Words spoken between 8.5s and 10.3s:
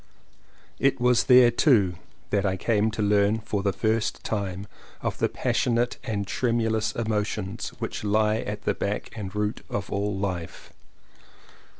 the back and root of all